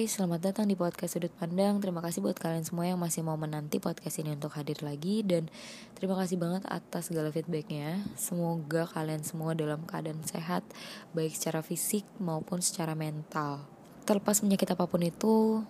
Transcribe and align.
guys, 0.00 0.16
selamat 0.16 0.40
datang 0.40 0.64
di 0.64 0.80
podcast 0.80 1.12
Sudut 1.12 1.28
Pandang. 1.36 1.76
Terima 1.76 2.00
kasih 2.00 2.24
buat 2.24 2.32
kalian 2.32 2.64
semua 2.64 2.88
yang 2.88 2.96
masih 2.96 3.20
mau 3.20 3.36
menanti 3.36 3.84
podcast 3.84 4.16
ini 4.24 4.32
untuk 4.32 4.48
hadir 4.56 4.80
lagi. 4.80 5.20
Dan 5.20 5.52
terima 5.92 6.16
kasih 6.16 6.40
banget 6.40 6.64
atas 6.72 7.12
segala 7.12 7.28
feedbacknya. 7.28 8.00
Semoga 8.16 8.88
kalian 8.88 9.20
semua 9.20 9.52
dalam 9.52 9.84
keadaan 9.84 10.24
sehat 10.24 10.64
Baik 11.12 11.36
secara 11.36 11.60
fisik 11.60 12.08
maupun 12.16 12.64
secara 12.64 12.96
mental. 12.96 13.68
Terlepas 14.08 14.40
penyakit 14.40 14.72
apa 14.72 14.88
pun 14.88 15.04
itu 15.04 15.68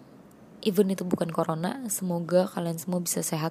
Even 0.63 0.95
itu 0.95 1.03
bukan 1.03 1.35
corona 1.35 1.91
Semoga 1.91 2.47
kalian 2.55 2.79
semua 2.79 3.03
bisa 3.03 3.27
sehat 3.27 3.51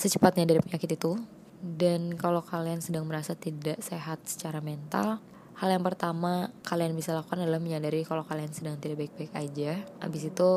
secepatnya 0.00 0.48
dari 0.48 0.64
penyakit 0.64 0.96
itu. 0.96 1.20
Dan 1.60 2.16
kalau 2.16 2.40
kalian 2.40 2.80
sedang 2.80 3.04
merasa 3.04 3.36
tidak 3.36 3.84
sehat 3.84 4.24
secara 4.24 4.64
mental 4.64 5.20
Hal 5.56 5.72
yang 5.72 5.80
pertama 5.80 6.52
kalian 6.68 6.92
bisa 6.92 7.16
lakukan 7.16 7.40
adalah 7.40 7.56
menyadari 7.56 8.04
kalau 8.04 8.28
kalian 8.28 8.52
sedang 8.52 8.76
tidak 8.76 9.00
baik-baik 9.00 9.32
aja. 9.32 9.80
Abis 10.04 10.28
itu 10.28 10.50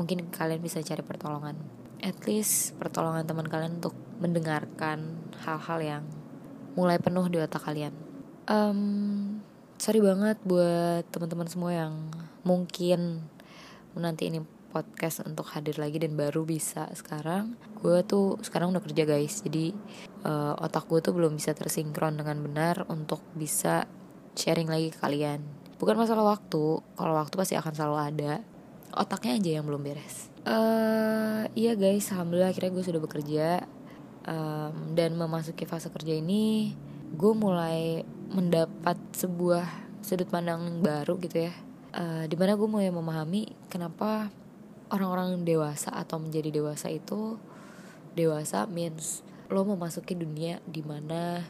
mungkin 0.00 0.32
kalian 0.32 0.64
bisa 0.64 0.80
cari 0.80 1.04
pertolongan. 1.04 1.60
At 2.00 2.24
least 2.24 2.72
pertolongan 2.80 3.28
teman 3.28 3.44
kalian 3.44 3.84
untuk 3.84 3.92
mendengarkan 4.24 5.20
hal-hal 5.44 5.78
yang 5.84 6.04
mulai 6.72 6.96
penuh 6.96 7.28
di 7.28 7.36
otak 7.36 7.68
kalian. 7.68 7.92
Um, 8.48 9.44
sorry 9.76 10.00
banget 10.00 10.40
buat 10.40 11.04
teman-teman 11.12 11.48
semua 11.48 11.76
yang 11.76 12.08
mungkin 12.48 13.28
menanti 13.92 14.32
ini 14.32 14.40
podcast 14.72 15.22
untuk 15.22 15.46
hadir 15.52 15.78
lagi 15.78 16.02
dan 16.02 16.18
baru 16.18 16.42
bisa 16.42 16.90
sekarang 16.98 17.54
gue 17.78 18.02
tuh 18.02 18.42
sekarang 18.42 18.74
udah 18.74 18.82
kerja 18.82 19.06
guys 19.06 19.38
jadi 19.46 19.70
uh, 20.26 20.58
otak 20.58 20.90
gue 20.90 20.98
tuh 20.98 21.14
belum 21.14 21.38
bisa 21.38 21.54
tersinkron 21.54 22.18
dengan 22.18 22.42
benar 22.42 22.82
untuk 22.90 23.22
bisa 23.38 23.86
sharing 24.34 24.68
lagi 24.68 24.90
ke 24.90 24.98
kalian. 24.98 25.42
Bukan 25.78 25.98
masalah 25.98 26.36
waktu 26.38 26.82
kalau 26.94 27.14
waktu 27.18 27.34
pasti 27.34 27.54
akan 27.58 27.72
selalu 27.74 27.96
ada. 27.98 28.32
Otaknya 28.94 29.38
aja 29.38 29.50
yang 29.58 29.66
belum 29.66 29.82
beres. 29.82 30.30
Uh, 30.44 31.48
iya 31.58 31.74
guys 31.74 32.12
alhamdulillah 32.14 32.54
akhirnya 32.54 32.70
gue 32.74 32.84
sudah 32.84 33.00
bekerja. 33.02 33.48
Um, 34.24 34.96
dan 34.96 35.18
memasuki 35.20 35.68
fase 35.68 35.92
kerja 35.92 36.16
ini 36.16 36.72
gue 37.12 37.32
mulai 37.36 38.00
mendapat 38.32 38.96
sebuah 39.12 39.68
sudut 40.00 40.30
pandang 40.30 40.80
baru 40.80 41.18
gitu 41.18 41.50
ya. 41.50 41.54
Uh, 41.94 42.24
di 42.26 42.34
mana 42.34 42.58
gue 42.58 42.68
mulai 42.70 42.90
memahami 42.90 43.54
kenapa 43.70 44.30
orang-orang 44.90 45.42
dewasa 45.42 45.94
atau 45.94 46.18
menjadi 46.22 46.54
dewasa 46.54 46.90
itu 46.90 47.38
dewasa 48.14 48.66
means 48.70 49.26
lo 49.50 49.66
memasuki 49.66 50.14
dunia 50.14 50.62
di 50.64 50.80
mana 50.80 51.42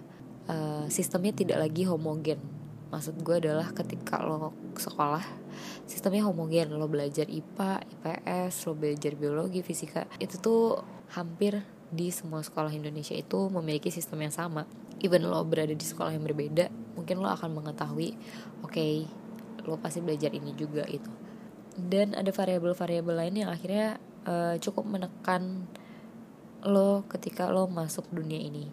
uh, 0.49 0.85
sistemnya 0.89 1.33
tidak 1.37 1.61
lagi 1.61 1.85
homogen 1.85 2.64
maksud 2.95 3.19
gue 3.27 3.43
adalah 3.43 3.75
ketika 3.75 4.23
lo 4.23 4.55
sekolah 4.79 5.27
sistemnya 5.91 6.23
homogen 6.23 6.71
lo 6.71 6.87
belajar 6.87 7.27
IPA 7.27 7.83
IPS 7.99 8.71
lo 8.71 8.79
belajar 8.79 9.13
biologi 9.19 9.67
fisika 9.67 10.07
itu 10.23 10.39
tuh 10.39 10.79
hampir 11.11 11.67
di 11.91 12.15
semua 12.15 12.43
sekolah 12.43 12.71
Indonesia 12.71 13.15
itu 13.15 13.47
memiliki 13.55 13.87
sistem 13.87 14.27
yang 14.27 14.35
sama. 14.35 14.67
Even 14.99 15.31
lo 15.31 15.47
berada 15.47 15.71
di 15.71 15.87
sekolah 15.87 16.11
yang 16.11 16.27
berbeda 16.27 16.67
mungkin 16.95 17.21
lo 17.21 17.29
akan 17.29 17.51
mengetahui 17.53 18.17
oke 18.65 18.73
okay, 18.73 19.05
lo 19.67 19.77
pasti 19.77 20.01
belajar 20.01 20.33
ini 20.33 20.55
juga 20.55 20.87
itu 20.89 21.11
dan 21.77 22.15
ada 22.15 22.31
variabel-variabel 22.31 23.15
lain 23.19 23.45
yang 23.45 23.51
akhirnya 23.51 23.99
uh, 24.25 24.55
cukup 24.63 24.87
menekan 24.87 25.67
lo 26.65 27.05
ketika 27.11 27.51
lo 27.51 27.69
masuk 27.69 28.09
dunia 28.15 28.41
ini 28.41 28.71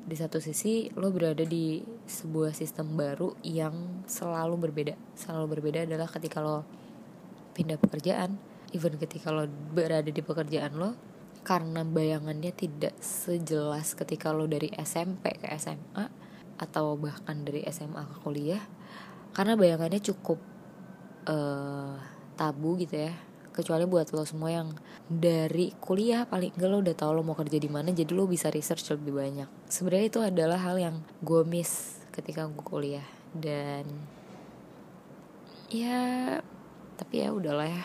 di 0.00 0.16
satu 0.16 0.40
sisi 0.40 0.88
lo 0.96 1.12
berada 1.12 1.44
di 1.44 1.80
sebuah 2.08 2.56
sistem 2.56 2.96
baru 2.96 3.36
yang 3.44 4.04
selalu 4.08 4.68
berbeda. 4.68 4.94
Selalu 5.14 5.58
berbeda 5.58 5.84
adalah 5.86 6.08
ketika 6.08 6.40
lo 6.40 6.64
pindah 7.54 7.76
pekerjaan 7.76 8.38
even 8.74 8.94
ketika 8.98 9.34
lo 9.34 9.46
berada 9.46 10.08
di 10.08 10.22
pekerjaan 10.22 10.78
lo 10.78 10.90
karena 11.42 11.82
bayangannya 11.82 12.52
tidak 12.52 12.94
sejelas 13.00 13.96
ketika 13.96 14.30
lo 14.30 14.46
dari 14.46 14.70
SMP 14.76 15.34
ke 15.40 15.48
SMA 15.56 16.06
atau 16.60 16.94
bahkan 17.00 17.42
dari 17.42 17.64
SMA 17.72 18.04
ke 18.04 18.16
kuliah 18.20 18.62
karena 19.32 19.56
bayangannya 19.56 20.00
cukup 20.04 20.38
uh, 21.26 21.96
tabu 22.36 22.76
gitu 22.76 23.08
ya 23.08 23.14
kecuali 23.60 23.84
buat 23.84 24.08
lo 24.16 24.24
semua 24.24 24.48
yang 24.48 24.68
dari 25.06 25.76
kuliah 25.76 26.24
paling 26.24 26.56
enggak 26.56 26.70
lo 26.72 26.80
udah 26.80 26.96
tau 26.96 27.12
lo 27.12 27.20
mau 27.20 27.36
kerja 27.36 27.60
di 27.60 27.68
mana 27.68 27.92
jadi 27.92 28.08
lo 28.16 28.24
bisa 28.24 28.48
research 28.48 28.88
lebih 28.96 29.20
banyak. 29.20 29.48
Sebenarnya 29.68 30.06
itu 30.08 30.20
adalah 30.24 30.58
hal 30.64 30.76
yang 30.80 30.96
gue 31.20 31.44
miss 31.44 32.00
ketika 32.10 32.48
gue 32.48 32.64
kuliah. 32.64 33.04
Dan 33.30 33.84
ya 35.68 36.40
tapi 36.96 37.22
ya 37.22 37.30
udahlah 37.30 37.68
ya. 37.68 37.84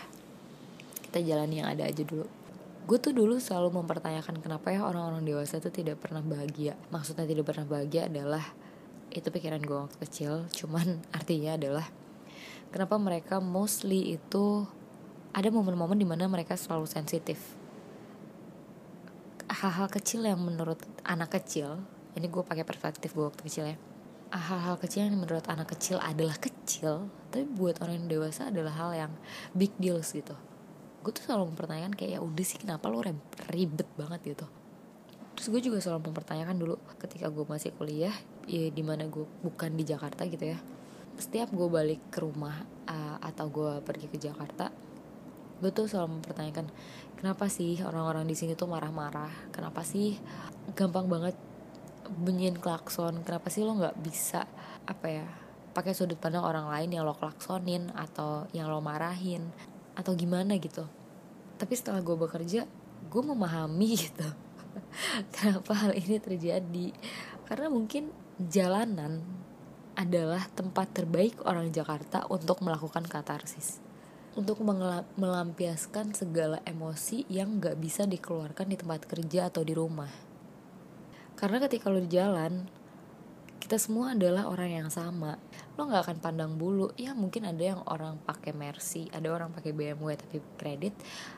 Kita 1.03 1.19
jalani 1.19 1.59
yang 1.59 1.69
ada 1.69 1.83
aja 1.83 2.01
dulu. 2.01 2.25
Gue 2.85 2.97
tuh 3.01 3.17
dulu 3.17 3.41
selalu 3.41 3.81
mempertanyakan 3.81 4.39
kenapa 4.45 4.69
ya 4.69 4.85
orang-orang 4.85 5.25
dewasa 5.25 5.57
itu 5.57 5.73
tidak 5.73 5.99
pernah 5.99 6.21
bahagia. 6.21 6.77
Maksudnya 6.93 7.25
tidak 7.25 7.49
pernah 7.49 7.65
bahagia 7.65 8.07
adalah 8.07 8.45
itu 9.09 9.27
pikiran 9.31 9.61
gue 9.63 9.77
waktu 9.89 9.97
kecil. 10.05 10.45
Cuman 10.53 11.01
artinya 11.17 11.57
adalah 11.57 11.85
kenapa 12.69 12.99
mereka 13.01 13.41
mostly 13.41 14.19
itu 14.19 14.69
ada 15.35 15.51
momen-momen 15.51 15.99
di 15.99 16.07
mana 16.07 16.31
mereka 16.31 16.55
selalu 16.55 16.87
sensitif. 16.87 17.59
Hal-hal 19.51 19.91
kecil 19.91 20.23
yang 20.23 20.39
menurut 20.39 20.79
anak 21.03 21.35
kecil 21.35 21.83
ini 22.15 22.31
gue 22.31 22.39
pakai 22.39 22.63
perspektif 22.63 23.11
gue 23.11 23.27
waktu 23.27 23.43
kecil 23.43 23.65
ya. 23.67 23.77
Hal-hal 24.31 24.79
kecil 24.79 25.11
yang 25.11 25.19
menurut 25.19 25.43
anak 25.51 25.75
kecil 25.75 25.99
adalah 25.99 26.39
kecil 26.39 27.11
tapi 27.35 27.43
buat 27.43 27.83
orang 27.83 27.99
yang 27.99 28.07
dewasa 28.07 28.47
adalah 28.47 28.71
hal 28.79 28.91
yang 28.95 29.11
big 29.51 29.75
deals 29.75 30.15
gitu. 30.15 30.31
Gue 31.03 31.11
tuh 31.11 31.27
selalu 31.27 31.51
mempertanyakan 31.51 31.91
kayak 31.99 32.11
ya 32.15 32.19
udah 32.23 32.45
sih 32.47 32.55
kenapa 32.55 32.87
lo 32.87 33.03
ribet 33.51 33.89
banget 33.99 34.39
gitu? 34.39 34.47
Terus 35.35 35.47
gue 35.51 35.61
juga 35.67 35.83
selalu 35.83 36.15
mempertanyakan 36.15 36.55
dulu 36.55 36.79
ketika 36.95 37.27
gue 37.27 37.43
masih 37.43 37.75
kuliah 37.75 38.15
ya 38.47 38.71
di 38.71 38.83
mana 38.87 39.03
gue 39.11 39.27
bukan 39.43 39.75
di 39.75 39.83
Jakarta 39.83 40.23
gitu 40.31 40.55
ya. 40.55 40.59
Setiap 41.19 41.51
gue 41.51 41.67
balik 41.67 41.99
ke 42.07 42.23
rumah 42.23 42.63
uh, 42.87 43.19
atau 43.19 43.51
gue 43.51 43.83
pergi 43.83 44.07
ke 44.07 44.15
Jakarta 44.15 44.84
gue 45.63 45.71
tuh 45.71 45.87
selalu 45.87 46.19
mempertanyakan 46.19 46.67
kenapa 47.15 47.47
sih 47.47 47.79
orang-orang 47.81 48.27
di 48.27 48.35
sini 48.35 48.53
tuh 48.53 48.67
marah-marah? 48.69 49.49
Kenapa 49.49 49.81
sih 49.81 50.19
gampang 50.75 51.07
banget 51.07 51.35
bunyiin 52.11 52.59
klakson? 52.59 53.23
Kenapa 53.23 53.47
sih 53.49 53.63
lo 53.63 53.73
nggak 53.73 53.97
bisa 54.03 54.45
apa 54.85 55.07
ya 55.09 55.25
pakai 55.75 55.91
sudut 55.97 56.19
pandang 56.19 56.45
orang 56.45 56.69
lain 56.69 56.93
yang 56.93 57.03
lo 57.07 57.15
klaksonin 57.15 57.89
atau 57.95 58.45
yang 58.51 58.67
lo 58.67 58.83
marahin? 58.83 59.49
Atau 59.95 60.13
gimana 60.13 60.59
gitu? 60.59 60.85
Tapi 61.55 61.73
setelah 61.73 62.03
gue 62.03 62.15
bekerja 62.19 62.67
gue 63.05 63.21
memahami 63.23 63.89
gitu 64.05 64.27
kenapa 65.31 65.71
hal 65.71 65.95
ini 65.95 66.19
terjadi. 66.19 66.87
Karena 67.47 67.71
mungkin 67.71 68.11
jalanan 68.37 69.23
adalah 69.95 70.43
tempat 70.51 70.91
terbaik 70.91 71.39
orang 71.47 71.71
Jakarta 71.71 72.27
untuk 72.27 72.59
melakukan 72.59 73.07
katarsis 73.07 73.84
untuk 74.35 74.59
melampiaskan 75.15 76.11
segala 76.11 76.59
emosi 76.67 77.23
yang 77.31 77.63
gak 77.63 77.79
bisa 77.79 78.03
dikeluarkan 78.03 78.67
di 78.67 78.75
tempat 78.75 79.07
kerja 79.07 79.47
atau 79.47 79.63
di 79.63 79.71
rumah. 79.71 80.11
Karena 81.39 81.59
ketika 81.63 81.87
lo 81.87 82.03
di 82.03 82.11
jalan, 82.11 82.67
kita 83.59 83.79
semua 83.79 84.11
adalah 84.11 84.51
orang 84.51 84.83
yang 84.83 84.89
sama. 84.91 85.39
Lo 85.79 85.87
gak 85.87 86.11
akan 86.11 86.17
pandang 86.19 86.53
bulu. 86.59 86.91
Ya 86.99 87.15
mungkin 87.15 87.47
ada 87.47 87.63
yang 87.63 87.81
orang 87.87 88.19
pakai 88.27 88.51
Mercy, 88.51 89.07
ada 89.15 89.31
orang 89.31 89.55
pakai 89.55 89.71
BMW 89.71 90.19
tapi 90.19 90.43
kredit, 90.59 90.93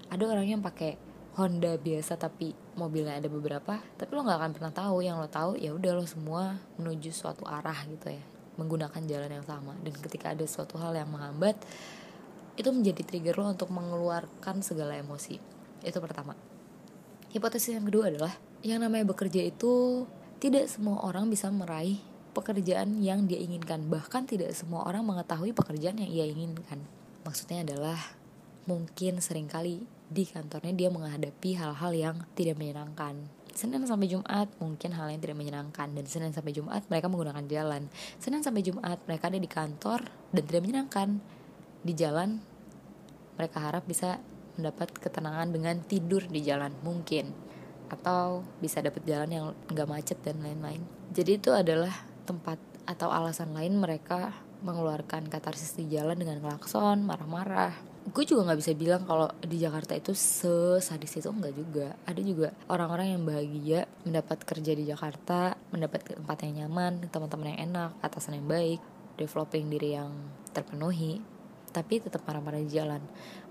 ada 0.10 0.26
orang 0.26 0.58
yang 0.58 0.62
pakai 0.66 0.98
Honda 1.38 1.78
biasa 1.78 2.18
tapi 2.18 2.58
mobilnya 2.74 3.22
ada 3.22 3.30
beberapa. 3.30 3.78
Tapi 3.78 4.10
lo 4.10 4.26
gak 4.26 4.42
akan 4.42 4.52
pernah 4.58 4.74
tahu. 4.74 5.06
Yang 5.06 5.18
lo 5.22 5.30
tahu 5.30 5.52
ya 5.62 5.70
udah 5.70 5.92
lo 5.94 6.06
semua 6.10 6.58
menuju 6.82 7.14
suatu 7.14 7.46
arah 7.46 7.78
gitu 7.86 8.10
ya, 8.10 8.26
menggunakan 8.58 9.02
jalan 9.06 9.32
yang 9.38 9.46
sama. 9.46 9.78
Dan 9.86 9.94
ketika 9.94 10.34
ada 10.34 10.46
suatu 10.50 10.82
hal 10.82 10.98
yang 10.98 11.14
menghambat, 11.14 11.62
itu 12.58 12.70
menjadi 12.74 13.06
trigger 13.06 13.38
lo 13.38 13.54
untuk 13.54 13.70
mengeluarkan 13.70 14.66
segala 14.66 14.98
emosi. 14.98 15.38
Itu 15.86 16.02
pertama. 16.02 16.34
Hipotesis 17.30 17.78
yang 17.78 17.86
kedua 17.86 18.10
adalah 18.10 18.34
yang 18.66 18.82
namanya 18.82 19.06
bekerja 19.14 19.46
itu 19.46 20.04
tidak 20.42 20.66
semua 20.66 21.06
orang 21.06 21.30
bisa 21.30 21.54
meraih 21.54 22.02
pekerjaan 22.34 22.98
yang 23.02 23.30
dia 23.30 23.38
inginkan. 23.38 23.86
Bahkan 23.90 24.30
tidak 24.30 24.54
semua 24.54 24.86
orang 24.86 25.06
mengetahui 25.06 25.54
pekerjaan 25.54 26.02
yang 26.02 26.10
ia 26.10 26.26
inginkan. 26.26 26.82
Maksudnya 27.26 27.66
adalah 27.66 27.98
mungkin 28.66 29.22
sering 29.22 29.50
kali 29.50 29.86
di 30.08 30.24
kantornya 30.24 30.74
dia 30.74 30.90
menghadapi 30.94 31.58
hal-hal 31.58 31.92
yang 31.94 32.16
tidak 32.38 32.58
menyenangkan. 32.62 33.28
Senin 33.58 33.82
sampai 33.90 34.06
Jumat 34.06 34.48
mungkin 34.62 34.94
hal 34.94 35.10
yang 35.10 35.18
tidak 35.18 35.38
menyenangkan. 35.42 35.90
Dan 35.98 36.06
Senin 36.06 36.30
sampai 36.30 36.54
Jumat 36.54 36.86
mereka 36.94 37.10
menggunakan 37.10 37.46
jalan. 37.50 37.90
Senin 38.22 38.46
sampai 38.46 38.62
Jumat 38.62 39.02
mereka 39.10 39.34
ada 39.34 39.42
di 39.42 39.50
kantor 39.50 40.06
dan 40.30 40.44
tidak 40.46 40.62
menyenangkan. 40.62 41.18
Di 41.82 41.94
jalan 41.98 42.38
mereka 43.38 43.62
harap 43.62 43.86
bisa 43.86 44.18
mendapat 44.58 44.90
ketenangan 44.98 45.54
dengan 45.54 45.78
tidur 45.86 46.26
di 46.26 46.42
jalan 46.42 46.74
mungkin. 46.82 47.32
Atau 47.88 48.44
bisa 48.60 48.84
dapat 48.84 49.06
jalan 49.08 49.30
yang 49.32 49.46
nggak 49.72 49.88
macet 49.88 50.20
dan 50.26 50.44
lain-lain. 50.44 50.84
Jadi 51.14 51.40
itu 51.40 51.56
adalah 51.56 51.94
tempat 52.28 52.60
atau 52.84 53.08
alasan 53.14 53.56
lain 53.56 53.80
mereka 53.80 54.36
mengeluarkan 54.66 55.30
katarsis 55.30 55.78
di 55.78 55.88
jalan 55.94 56.18
dengan 56.18 56.42
klakson 56.42 57.06
marah-marah. 57.06 57.76
Gue 58.08 58.24
juga 58.24 58.48
nggak 58.48 58.60
bisa 58.64 58.72
bilang 58.72 59.04
kalau 59.04 59.28
di 59.44 59.60
Jakarta 59.60 59.92
itu 59.92 60.16
sesadis 60.16 61.20
itu 61.20 61.28
enggak 61.28 61.54
juga. 61.54 61.88
Ada 62.08 62.22
juga 62.24 62.50
orang-orang 62.72 63.16
yang 63.16 63.22
bahagia 63.28 63.80
mendapat 64.08 64.48
kerja 64.48 64.72
di 64.74 64.88
Jakarta 64.88 65.60
mendapat 65.70 66.16
tempat 66.16 66.38
yang 66.48 66.66
nyaman 66.66 67.04
teman-teman 67.12 67.54
yang 67.54 67.62
enak 67.72 67.92
atasan 68.00 68.40
yang 68.40 68.48
baik 68.48 68.80
developing 69.20 69.68
diri 69.68 70.00
yang 70.00 70.12
terpenuhi 70.56 71.20
tapi 71.78 72.02
tetap 72.02 72.26
marah-marah 72.26 72.58
di 72.58 72.74
jalan 72.74 73.02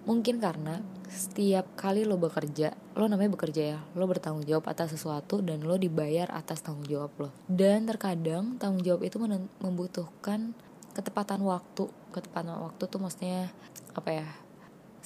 mungkin 0.02 0.43
karena 0.43 0.82
setiap 1.06 1.78
kali 1.78 2.02
lo 2.02 2.19
bekerja 2.19 2.75
lo 2.99 3.06
namanya 3.06 3.38
bekerja 3.38 3.62
ya 3.62 3.78
lo 3.94 4.11
bertanggung 4.11 4.43
jawab 4.43 4.67
atas 4.67 4.99
sesuatu 4.99 5.38
dan 5.38 5.62
lo 5.62 5.78
dibayar 5.78 6.26
atas 6.34 6.67
tanggung 6.67 6.90
jawab 6.90 7.14
lo 7.23 7.28
dan 7.46 7.87
terkadang 7.87 8.58
tanggung 8.58 8.82
jawab 8.82 9.06
itu 9.06 9.23
membutuhkan 9.62 10.58
ketepatan 10.99 11.38
waktu 11.46 11.87
ketepatan 12.11 12.58
waktu 12.58 12.82
tuh 12.90 12.99
maksudnya 12.99 13.55
apa 13.94 14.11
ya 14.11 14.28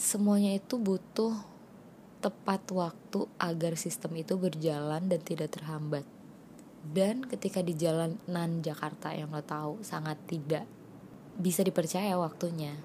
semuanya 0.01 0.57
itu 0.57 0.81
butuh 0.81 1.37
tepat 2.21 2.69
waktu 2.77 3.25
agar 3.41 3.81
sistem 3.81 4.21
itu 4.21 4.37
berjalan 4.37 5.09
dan 5.09 5.21
tidak 5.25 5.57
terhambat. 5.57 6.05
Dan 6.81 7.25
ketika 7.25 7.61
di 7.65 7.77
jalanan 7.77 8.61
Jakarta 8.61 9.13
yang 9.13 9.33
lo 9.33 9.45
tahu 9.45 9.81
sangat 9.85 10.21
tidak 10.29 10.65
bisa 11.37 11.65
dipercaya 11.65 12.17
waktunya. 12.17 12.77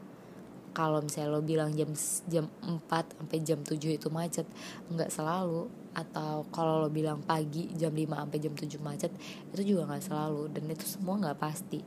Kalau 0.75 0.99
misalnya 0.99 1.31
lo 1.31 1.39
bilang 1.39 1.71
jam 1.71 1.87
jam 2.27 2.51
4 2.59 2.83
sampai 3.15 3.37
jam 3.39 3.63
7 3.63 3.79
itu 3.95 4.11
macet, 4.11 4.43
nggak 4.91 5.07
selalu. 5.07 5.71
Atau 5.95 6.43
kalau 6.51 6.83
lo 6.83 6.89
bilang 6.91 7.23
pagi 7.23 7.71
jam 7.79 7.95
5 7.95 8.03
sampai 8.11 8.39
jam 8.43 8.51
7 8.51 8.83
macet, 8.83 9.11
itu 9.55 9.61
juga 9.63 9.87
nggak 9.87 10.03
selalu 10.03 10.51
dan 10.51 10.63
itu 10.67 10.83
semua 10.83 11.15
nggak 11.15 11.39
pasti. 11.39 11.79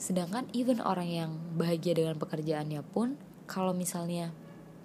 Sedangkan 0.00 0.48
even 0.56 0.80
orang 0.80 1.08
yang 1.12 1.30
bahagia 1.60 1.92
dengan 1.92 2.16
pekerjaannya 2.16 2.80
pun 2.88 3.20
kalau 3.44 3.76
misalnya 3.76 4.32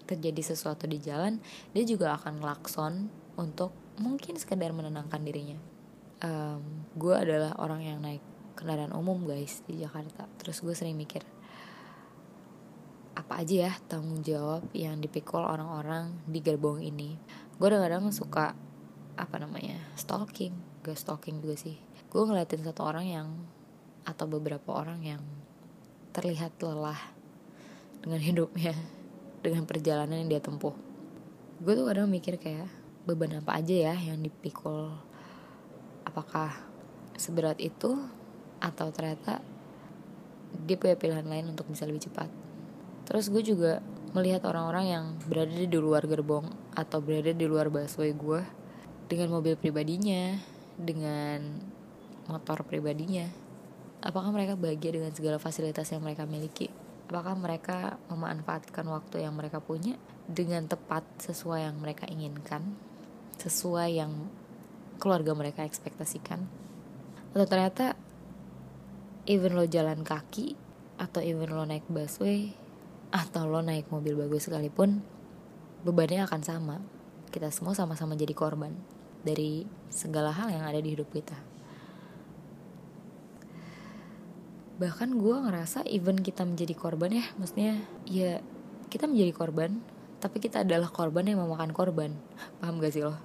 terjadi 0.06 0.54
sesuatu 0.54 0.86
di 0.86 1.02
jalan 1.02 1.42
dia 1.74 1.84
juga 1.84 2.14
akan 2.16 2.40
lakson 2.40 3.10
untuk 3.36 3.74
mungkin 3.98 4.38
sekedar 4.38 4.70
menenangkan 4.72 5.22
dirinya 5.26 5.58
um, 6.22 6.62
gue 6.96 7.16
adalah 7.16 7.58
orang 7.60 7.82
yang 7.84 8.00
naik 8.00 8.22
kendaraan 8.56 8.94
umum 8.96 9.26
guys 9.28 9.66
di 9.68 9.82
Jakarta 9.82 10.30
terus 10.40 10.62
gue 10.64 10.72
sering 10.72 10.96
mikir 10.96 11.26
apa 13.26 13.42
aja 13.42 13.56
ya 13.66 13.74
tanggung 13.90 14.22
jawab 14.22 14.70
yang 14.78 15.02
dipikul 15.02 15.42
orang-orang 15.42 16.14
di 16.30 16.46
gerbong 16.46 16.78
ini. 16.78 17.18
Gue 17.58 17.74
kadang-kadang 17.74 18.14
suka 18.14 18.54
apa 19.18 19.36
namanya 19.42 19.82
stalking. 19.98 20.54
Gak 20.86 20.94
stalking 20.94 21.42
juga 21.42 21.58
sih. 21.58 21.82
Gue 22.14 22.22
ngeliatin 22.22 22.62
satu 22.62 22.86
orang 22.86 23.10
yang 23.10 23.28
atau 24.06 24.30
beberapa 24.30 24.78
orang 24.78 25.02
yang 25.02 25.26
terlihat 26.14 26.54
lelah 26.62 27.02
dengan 28.06 28.22
hidupnya 28.30 28.78
dengan 29.42 29.66
perjalanan 29.66 30.22
yang 30.22 30.30
dia 30.30 30.42
tempuh. 30.46 30.78
Gue 31.66 31.74
tuh 31.74 31.90
kadang 31.90 32.06
mikir 32.06 32.38
kayak 32.38 32.70
beban 33.10 33.42
apa 33.42 33.58
aja 33.58 33.90
ya 33.90 33.96
yang 34.06 34.22
dipikul? 34.22 34.94
Apakah 36.06 36.54
seberat 37.18 37.58
itu 37.58 37.98
atau 38.62 38.94
ternyata 38.94 39.42
dia 40.70 40.78
punya 40.78 40.94
pilihan 40.94 41.26
lain 41.26 41.50
untuk 41.50 41.66
bisa 41.74 41.90
lebih 41.90 42.06
cepat 42.06 42.45
terus 43.06 43.30
gue 43.30 43.42
juga 43.42 43.80
melihat 44.16 44.48
orang-orang 44.48 44.86
yang 44.88 45.06
berada 45.28 45.52
di 45.52 45.78
luar 45.78 46.08
gerbong 46.08 46.48
atau 46.72 47.04
berada 47.04 47.36
di 47.36 47.46
luar 47.46 47.68
busway 47.68 48.16
gue 48.16 48.42
dengan 49.12 49.30
mobil 49.30 49.60
pribadinya 49.60 50.40
dengan 50.76 51.60
motor 52.28 52.66
pribadinya. 52.66 53.28
Apakah 54.06 54.30
mereka 54.30 54.54
bahagia 54.54 54.96
dengan 54.96 55.12
segala 55.16 55.42
fasilitas 55.42 55.90
yang 55.90 56.04
mereka 56.06 56.24
miliki? 56.30 56.70
Apakah 57.10 57.38
mereka 57.38 57.98
memanfaatkan 58.10 58.86
waktu 58.86 59.26
yang 59.26 59.34
mereka 59.38 59.62
punya 59.62 59.98
dengan 60.26 60.66
tepat 60.66 61.06
sesuai 61.22 61.70
yang 61.70 61.78
mereka 61.78 62.06
inginkan? 62.10 62.78
Sesuai 63.38 63.90
yang 63.98 64.30
keluarga 64.98 65.34
mereka 65.34 65.66
ekspektasikan? 65.66 66.46
Atau 67.34 67.46
ternyata 67.46 67.98
even 69.26 69.58
lo 69.58 69.66
jalan 69.66 70.06
kaki 70.06 70.56
atau 70.96 71.20
even 71.20 71.52
lo 71.52 71.66
naik 71.66 71.86
busway 71.92 72.65
atau 73.16 73.48
lo 73.48 73.64
naik 73.64 73.88
mobil 73.88 74.20
bagus 74.20 74.52
sekalipun 74.52 75.00
bebannya 75.88 76.28
akan 76.28 76.42
sama. 76.44 76.78
Kita 77.32 77.48
semua 77.48 77.72
sama-sama 77.72 78.20
jadi 78.20 78.36
korban 78.36 78.76
dari 79.24 79.64
segala 79.88 80.36
hal 80.36 80.52
yang 80.52 80.68
ada 80.68 80.84
di 80.84 80.92
hidup 80.92 81.08
kita. 81.16 81.40
Bahkan 84.76 85.16
gue 85.16 85.36
ngerasa 85.48 85.88
even 85.88 86.20
kita 86.20 86.44
menjadi 86.44 86.76
korban 86.76 87.16
ya 87.16 87.26
maksudnya 87.40 87.80
ya 88.04 88.44
kita 88.92 89.08
menjadi 89.08 89.32
korban 89.32 89.80
tapi 90.20 90.44
kita 90.44 90.68
adalah 90.68 90.92
korban 90.92 91.24
yang 91.24 91.40
memakan 91.40 91.72
korban. 91.72 92.12
Paham 92.60 92.84
gak 92.84 92.92
sih 92.92 93.08
lo? 93.08 93.16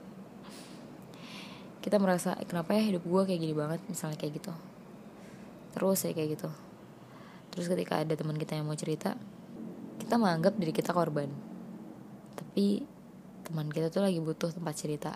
Kita 1.82 1.98
merasa 1.98 2.38
kenapa 2.46 2.78
ya 2.78 2.94
hidup 2.94 3.02
gue 3.02 3.22
kayak 3.26 3.40
gini 3.42 3.54
banget? 3.58 3.82
Misalnya 3.90 4.14
kayak 4.14 4.38
gitu. 4.38 4.54
Terus 5.74 5.98
ya 6.06 6.14
kayak 6.14 6.38
gitu. 6.38 6.50
Terus 7.50 7.66
ketika 7.66 7.98
ada 7.98 8.14
teman 8.14 8.38
kita 8.38 8.54
yang 8.54 8.70
mau 8.70 8.78
cerita 8.78 9.18
kita 10.00 10.16
menganggap 10.16 10.56
diri 10.56 10.72
kita 10.72 10.96
korban. 10.96 11.28
Tapi 12.34 12.82
teman 13.44 13.68
kita 13.68 13.92
tuh 13.92 14.02
lagi 14.02 14.18
butuh 14.18 14.50
tempat 14.50 14.74
cerita. 14.74 15.12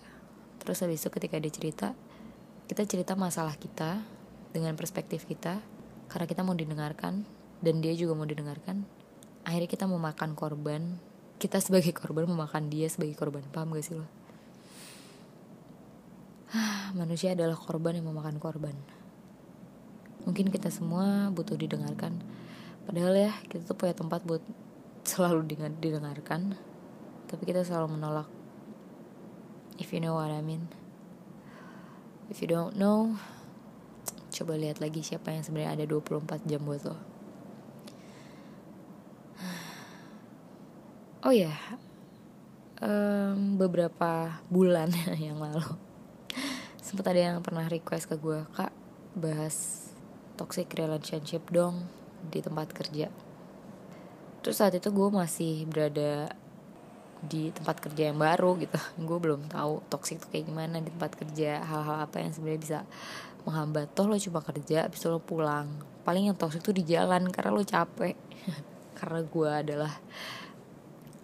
Terus 0.61 0.79
habis 0.85 1.01
itu 1.01 1.09
ketika 1.09 1.41
dia 1.41 1.53
cerita 1.53 1.89
kita 2.65 2.89
cerita 2.89 3.13
masalah 3.13 3.57
kita 3.61 4.01
dengan 4.53 4.73
perspektif 4.77 5.29
kita 5.29 5.61
karena 6.09 6.27
kita 6.29 6.41
mau 6.41 6.57
didengarkan 6.57 7.29
dan 7.61 7.75
dia 7.85 7.93
juga 7.93 8.17
mau 8.17 8.25
didengarkan 8.25 8.85
akhirnya 9.45 9.69
kita 9.69 9.85
memakan 9.85 10.33
korban. 10.33 10.97
Kita 11.37 11.61
sebagai 11.61 11.93
korban 11.93 12.25
memakan 12.25 12.73
dia 12.73 12.89
sebagai 12.89 13.15
korban. 13.21 13.45
Paham 13.53 13.77
gak 13.77 13.85
sih 13.85 13.95
lo? 13.97 14.09
Manusia 16.99 17.37
adalah 17.37 17.59
korban 17.59 18.01
yang 18.01 18.09
memakan 18.09 18.41
korban. 18.41 18.73
Mungkin 20.25 20.49
kita 20.49 20.73
semua 20.73 21.29
butuh 21.29 21.61
didengarkan. 21.61 22.17
Padahal 22.89 23.13
ya 23.29 23.33
kita 23.53 23.69
tuh 23.69 23.77
punya 23.77 23.93
tempat 23.93 24.25
buat 24.25 24.41
selalu 25.05 25.57
didengarkan 25.81 26.57
tapi 27.29 27.43
kita 27.49 27.65
selalu 27.65 27.97
menolak. 27.97 28.29
If 29.79 29.93
you 29.93 30.01
know 30.01 30.19
what 30.19 30.31
I 30.31 30.45
mean. 30.45 30.69
If 32.33 32.41
you 32.41 32.49
don't 32.49 32.77
know 32.77 33.17
coba 34.35 34.59
lihat 34.59 34.83
lagi 34.83 34.99
siapa 34.99 35.31
yang 35.31 35.47
sebenarnya 35.47 35.79
ada 35.79 35.85
24 35.87 36.51
jam 36.51 36.67
buat 36.67 36.83
lo. 36.83 36.99
Oh 41.25 41.33
ya 41.33 41.57
um, 42.85 43.57
beberapa 43.57 44.45
bulan 44.53 44.93
yang 45.27 45.41
lalu 45.41 45.65
sempat 46.85 47.17
ada 47.17 47.33
yang 47.33 47.37
pernah 47.41 47.65
request 47.67 48.13
ke 48.13 48.17
gue 48.21 48.45
kak 48.55 48.71
bahas 49.17 49.89
toxic 50.37 50.69
relationship 50.77 51.49
dong 51.49 51.89
di 52.29 52.45
tempat 52.45 52.77
kerja 52.77 53.09
terus 54.45 54.61
saat 54.61 54.77
itu 54.77 54.93
gue 54.93 55.09
masih 55.09 55.65
berada 55.65 56.29
di 57.25 57.49
tempat 57.49 57.81
kerja 57.81 58.13
yang 58.13 58.21
baru 58.21 58.61
gitu. 58.61 58.77
Gue 59.09 59.17
belum 59.17 59.49
tahu 59.49 59.81
toxic 59.89 60.21
itu 60.21 60.27
kayak 60.29 60.45
gimana 60.53 60.77
di 60.85 60.93
tempat 60.93 61.17
kerja 61.17 61.65
hal-hal 61.65 62.05
apa 62.05 62.21
yang 62.21 62.37
sebenarnya 62.37 62.61
bisa 62.61 62.79
menghambat. 63.49 63.89
Toh 63.97 64.05
lo 64.05 64.21
cuma 64.21 64.45
kerja 64.45 64.85
habis 64.85 65.01
lo 65.09 65.21
pulang. 65.21 65.73
Paling 66.05 66.29
yang 66.29 66.37
toxic 66.37 66.61
tuh 66.61 66.77
di 66.77 66.85
jalan 66.85 67.33
karena 67.33 67.51
lo 67.57 67.65
capek. 67.65 68.17
Karena 69.01 69.21
gue 69.27 69.51
adalah 69.51 69.93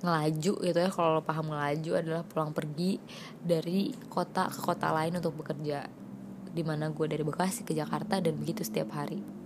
ngelaju 0.00 0.52
gitu 0.64 0.78
ya. 0.80 0.90
Kalau 0.90 1.20
lo 1.20 1.22
paham 1.22 1.52
ngelaju 1.52 1.90
adalah 2.00 2.22
pulang 2.24 2.50
pergi 2.56 2.96
dari 3.44 3.92
kota 4.08 4.48
ke 4.48 4.60
kota 4.64 4.90
lain 4.96 5.20
untuk 5.20 5.36
bekerja. 5.36 5.84
Di 6.50 6.62
mana 6.64 6.88
gue 6.90 7.06
dari 7.06 7.22
Bekasi 7.22 7.62
ke 7.62 7.76
Jakarta 7.76 8.18
dan 8.18 8.40
begitu 8.40 8.64
setiap 8.66 8.96
hari 8.96 9.39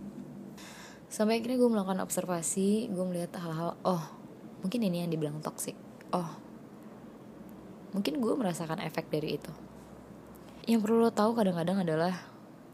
sampai 1.15 1.39
akhirnya 1.39 1.63
gue 1.63 1.71
melakukan 1.71 2.03
observasi 2.03 2.91
gue 2.91 3.05
melihat 3.07 3.39
hal-hal 3.39 3.79
oh 3.87 4.03
mungkin 4.67 4.83
ini 4.83 5.07
yang 5.07 5.11
dibilang 5.15 5.39
toxic. 5.39 5.79
Oh 6.11 6.43
mungkin 7.95 8.19
gue 8.19 8.35
merasakan 8.35 8.83
efek 8.83 9.07
dari 9.07 9.39
itu. 9.39 9.53
Yang 10.67 10.81
perlu 10.83 11.07
lo 11.07 11.15
tahu 11.15 11.39
kadang-kadang 11.39 11.87
adalah 11.87 12.15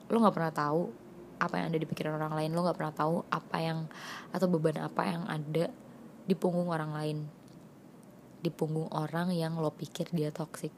lo 0.09 0.17
nggak 0.17 0.33
pernah 0.33 0.55
tahu 0.57 0.89
apa 1.37 1.61
yang 1.61 1.67
ada 1.69 1.79
di 1.85 1.85
pikiran 1.85 2.17
orang 2.17 2.33
lain. 2.33 2.51
Lo 2.57 2.65
nggak 2.65 2.79
pernah 2.81 2.95
tahu 2.97 3.29
apa 3.29 3.57
yang 3.61 3.79
atau 4.33 4.49
beban 4.49 4.81
apa 4.81 5.03
yang 5.05 5.29
ada 5.29 5.69
di 6.25 6.33
punggung 6.33 6.73
orang 6.73 6.97
lain. 6.97 7.19
Di 8.41 8.49
punggung 8.49 8.89
orang 8.89 9.37
yang 9.37 9.61
lo 9.61 9.69
pikir 9.69 10.09
dia 10.17 10.33
toksik 10.33 10.73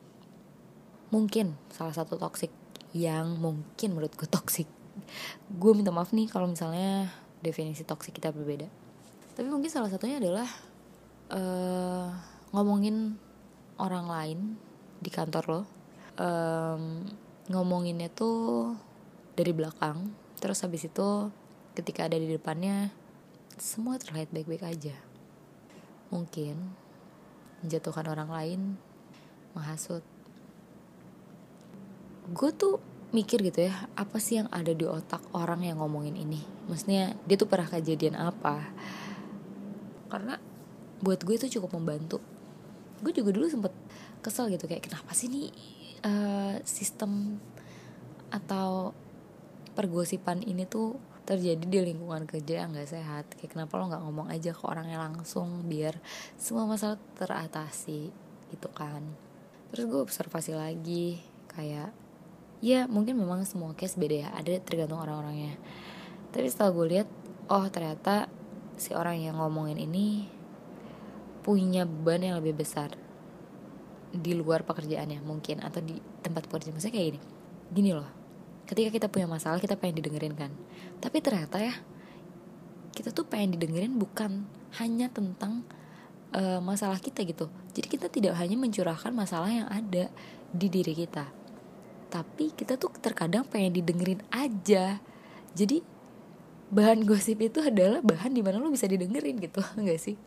mungkin 1.13 1.61
salah 1.69 1.93
satu 1.93 2.17
toksik 2.17 2.49
yang 2.97 3.37
mungkin 3.37 3.93
menurut 3.93 4.17
gue 4.17 4.25
toksik 4.25 4.65
gue 5.53 5.73
minta 5.77 5.93
maaf 5.93 6.17
nih 6.17 6.25
kalau 6.33 6.49
misalnya 6.49 7.13
definisi 7.43 7.83
toksik 7.83 8.17
kita 8.17 8.31
berbeda. 8.31 8.71
Tapi 9.35 9.49
mungkin 9.51 9.69
salah 9.69 9.91
satunya 9.91 10.23
adalah 10.23 10.47
uh, 11.35 12.09
ngomongin 12.55 13.19
orang 13.83 14.07
lain 14.07 14.39
di 15.03 15.11
kantor 15.11 15.45
lo. 15.51 15.63
Um, 16.13 17.09
ngomonginnya 17.51 18.13
tuh 18.13 18.77
dari 19.35 19.51
belakang 19.51 20.13
terus 20.39 20.61
habis 20.61 20.85
itu 20.85 21.33
ketika 21.73 22.05
ada 22.05 22.21
di 22.21 22.29
depannya 22.29 22.93
semua 23.59 23.99
terlihat 23.99 24.31
baik-baik 24.31 24.63
aja. 24.63 24.95
Mungkin 26.13 26.57
menjatuhkan 27.65 28.07
orang 28.07 28.31
lain 28.31 28.61
menghasut. 29.57 30.05
Gue 32.31 32.51
tuh 32.55 32.79
mikir 33.13 33.45
gitu 33.45 33.69
ya 33.69 33.93
apa 33.93 34.17
sih 34.17 34.41
yang 34.41 34.49
ada 34.49 34.73
di 34.73 34.89
otak 34.89 35.21
orang 35.37 35.69
yang 35.69 35.79
ngomongin 35.79 36.17
ini? 36.17 36.41
Maksudnya 36.67 37.13
dia 37.29 37.37
tuh 37.37 37.47
pernah 37.47 37.69
kejadian 37.69 38.17
apa? 38.17 38.73
Karena 40.09 40.41
buat 41.05 41.21
gue 41.21 41.37
itu 41.37 41.61
cukup 41.61 41.77
membantu. 41.77 42.25
Gue 43.05 43.13
juga 43.13 43.31
dulu 43.37 43.47
sempet 43.53 43.73
kesel 44.25 44.49
gitu 44.49 44.65
kayak 44.65 44.89
kenapa 44.89 45.13
sih 45.13 45.29
nih 45.29 45.49
uh, 46.09 46.57
sistem 46.65 47.37
atau 48.33 48.97
pergosipan 49.77 50.41
ini 50.41 50.65
tuh 50.65 50.97
terjadi 51.23 51.63
di 51.63 51.79
lingkungan 51.93 52.25
kerja 52.25 52.65
yang 52.65 52.73
gak 52.73 52.91
sehat? 52.91 53.25
Kayak 53.37 53.53
kenapa 53.55 53.79
lo 53.79 53.93
nggak 53.93 54.03
ngomong 54.03 54.29
aja 54.33 54.57
ke 54.57 54.63
orangnya 54.65 54.99
langsung 54.99 55.69
biar 55.69 56.01
semua 56.41 56.65
masalah 56.65 56.97
teratasi? 57.21 58.09
Gitu 58.49 58.69
kan. 58.73 59.05
Terus 59.73 59.85
gue 59.85 60.01
observasi 60.01 60.53
lagi 60.57 61.21
kayak 61.53 62.02
ya 62.63 62.87
mungkin 62.87 63.19
memang 63.19 63.43
semua 63.43 63.75
case 63.75 63.99
beda 63.99 64.17
ya. 64.17 64.29
Ada 64.39 64.63
tergantung 64.63 65.03
orang-orangnya. 65.03 65.59
Tapi 66.31 66.47
setelah 66.47 66.71
gue 66.73 66.87
lihat 66.97 67.09
oh 67.51 67.67
ternyata 67.69 68.31
si 68.79 68.95
orang 68.95 69.19
yang 69.19 69.37
ngomongin 69.37 69.77
ini 69.77 70.31
punya 71.43 71.85
beban 71.85 72.23
yang 72.23 72.39
lebih 72.39 72.63
besar 72.63 72.95
di 74.15 74.33
luar 74.39 74.63
pekerjaannya 74.63 75.19
mungkin 75.27 75.59
atau 75.61 75.83
di 75.83 75.99
tempat 76.23 76.47
pekerjaan 76.47 76.79
maksudnya 76.79 76.95
kayak 76.95 77.09
gini 77.13 77.21
gini 77.75 77.91
loh. 77.93 78.09
Ketika 78.63 78.95
kita 78.95 79.07
punya 79.11 79.27
masalah 79.27 79.59
kita 79.59 79.75
pengen 79.75 80.01
didengerin 80.01 80.39
kan. 80.39 80.55
Tapi 81.03 81.19
ternyata 81.19 81.59
ya 81.59 81.75
kita 82.95 83.11
tuh 83.11 83.27
pengen 83.27 83.59
didengerin 83.59 83.99
bukan 83.99 84.47
hanya 84.79 85.11
tentang 85.11 85.67
uh, 86.31 86.63
masalah 86.63 87.03
kita 87.03 87.27
gitu. 87.27 87.51
Jadi 87.75 87.87
kita 87.91 88.07
tidak 88.07 88.39
hanya 88.39 88.55
mencurahkan 88.55 89.11
masalah 89.11 89.51
yang 89.51 89.67
ada 89.67 90.09
di 90.55 90.69
diri 90.71 90.95
kita 90.95 91.42
tapi 92.13 92.53
kita 92.53 92.77
tuh 92.77 92.93
terkadang 93.01 93.49
pengen 93.49 93.81
didengerin 93.81 94.21
aja. 94.29 95.01
Jadi 95.57 95.81
bahan 96.69 97.09
gosip 97.09 97.41
itu 97.41 97.65
adalah 97.65 98.05
bahan 98.05 98.37
di 98.37 98.45
mana 98.45 98.61
lo 98.61 98.69
bisa 98.69 98.85
didengerin 98.85 99.41
gitu 99.41 99.65
enggak 99.81 99.97
sih? 99.97 100.21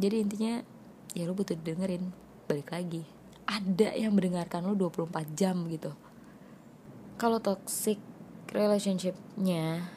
Jadi 0.00 0.24
intinya 0.24 0.64
ya 1.12 1.28
lo 1.28 1.36
butuh 1.36 1.52
didengerin 1.52 2.08
balik 2.48 2.72
lagi. 2.72 3.04
Ada 3.44 3.92
yang 3.92 4.16
mendengarkan 4.16 4.64
lo 4.64 4.72
24 4.72 5.36
jam 5.36 5.68
gitu. 5.68 5.92
Kalau 7.20 7.36
toxic 7.44 8.00
relationshipnya 8.48 9.92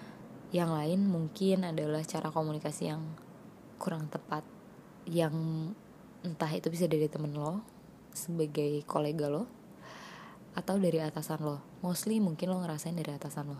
yang 0.51 0.75
lain 0.75 1.07
mungkin 1.07 1.63
adalah 1.63 2.03
cara 2.03 2.35
komunikasi 2.35 2.91
yang 2.91 3.03
kurang 3.79 4.11
tepat 4.11 4.43
yang 5.07 5.31
entah 6.19 6.51
itu 6.51 6.67
bisa 6.67 6.83
dari 6.91 7.07
temen 7.07 7.31
lo 7.31 7.63
sebagai 8.11 8.83
kolega 8.83 9.31
lo 9.31 9.58
atau 10.57 10.75
dari 10.77 11.01
atasan 11.01 11.41
lo? 11.41 11.61
Mostly 11.85 12.17
mungkin 12.17 12.49
lo 12.53 12.61
ngerasain 12.61 12.95
dari 12.95 13.11
atasan 13.13 13.53
lo. 13.53 13.59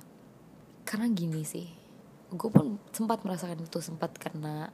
Karena 0.86 1.10
gini 1.10 1.46
sih 1.46 1.80
gue 2.30 2.50
pun 2.54 2.78
sempat 2.94 3.26
merasakan 3.26 3.66
itu 3.66 3.82
sempat 3.82 4.14
karena 4.22 4.70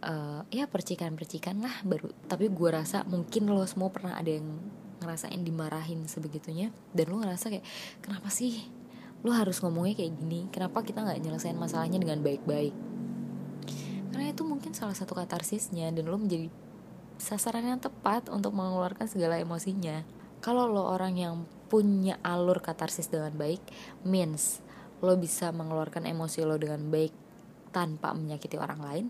uh, 0.00 0.40
ya 0.48 0.64
percikan-percikan 0.64 1.60
lah 1.60 1.84
baru. 1.84 2.08
Tapi 2.24 2.48
gue 2.48 2.70
rasa 2.72 3.04
mungkin 3.04 3.52
lo 3.52 3.64
semua 3.68 3.92
pernah 3.92 4.16
ada 4.16 4.32
yang 4.32 4.48
ngerasain 5.04 5.40
dimarahin 5.44 6.08
sebegitunya. 6.08 6.72
Dan 6.96 7.12
lo 7.12 7.20
ngerasa 7.20 7.52
kayak 7.52 7.66
kenapa 8.00 8.32
sih 8.32 8.64
lo 9.24 9.32
harus 9.32 9.60
ngomongnya 9.60 10.04
kayak 10.04 10.12
gini? 10.16 10.48
Kenapa 10.48 10.80
kita 10.80 11.04
nggak 11.04 11.20
nyelesain 11.20 11.56
masalahnya 11.56 12.00
dengan 12.00 12.24
baik-baik? 12.24 12.72
Karena 14.12 14.30
itu 14.30 14.42
mungkin 14.46 14.72
salah 14.72 14.96
satu 14.96 15.12
katarsisnya 15.12 15.92
dan 15.92 16.04
lo 16.08 16.16
menjadi 16.16 16.48
sasaran 17.20 17.64
yang 17.66 17.80
tepat 17.80 18.26
untuk 18.32 18.56
mengeluarkan 18.56 19.06
segala 19.06 19.38
emosinya 19.38 20.02
kalau 20.44 20.68
lo 20.68 20.84
orang 20.84 21.16
yang 21.16 21.48
punya 21.72 22.20
alur 22.20 22.60
katarsis 22.60 23.08
dengan 23.08 23.32
baik 23.32 23.64
means 24.04 24.60
lo 25.00 25.16
bisa 25.16 25.48
mengeluarkan 25.56 26.04
emosi 26.04 26.44
lo 26.44 26.60
dengan 26.60 26.84
baik 26.92 27.16
tanpa 27.72 28.12
menyakiti 28.12 28.60
orang 28.60 28.80
lain 28.84 29.06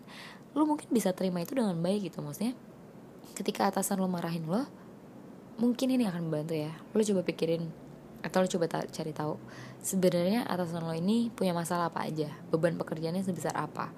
lo 0.55 0.63
mungkin 0.63 0.87
bisa 0.95 1.11
terima 1.11 1.43
itu 1.43 1.59
dengan 1.59 1.75
baik 1.83 2.09
gitu. 2.09 2.23
Maksudnya 2.23 2.55
ketika 3.35 3.67
atasan 3.67 3.99
lo 3.99 4.07
marahin 4.07 4.47
lo 4.47 4.63
mungkin 5.59 5.91
ini 5.91 6.07
akan 6.07 6.31
membantu 6.31 6.55
ya. 6.55 6.71
Lo 6.95 7.03
coba 7.03 7.27
pikirin 7.27 7.67
atau 8.23 8.41
lo 8.41 8.49
coba 8.49 8.87
cari 8.87 9.13
tahu 9.13 9.35
sebenarnya 9.83 10.47
atasan 10.47 10.87
lo 10.87 10.95
ini 10.95 11.35
punya 11.35 11.51
masalah 11.51 11.91
apa 11.91 12.07
aja? 12.07 12.31
Beban 12.55 12.79
pekerjaannya 12.79 13.27
sebesar 13.27 13.59
apa 13.59 13.91